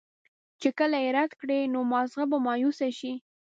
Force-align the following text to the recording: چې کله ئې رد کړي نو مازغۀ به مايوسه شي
چې 0.61 0.69
کله 0.79 0.97
ئې 1.03 1.09
رد 1.17 1.31
کړي 1.41 1.59
نو 1.73 1.79
مازغۀ 1.91 2.25
به 2.31 2.37
مايوسه 2.45 2.89
شي 2.99 3.13